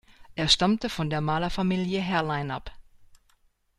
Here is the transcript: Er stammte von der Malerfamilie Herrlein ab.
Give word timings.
Er 0.33 0.47
stammte 0.47 0.89
von 0.89 1.11
der 1.11 1.21
Malerfamilie 1.21 2.01
Herrlein 2.01 2.49
ab. 2.49 2.71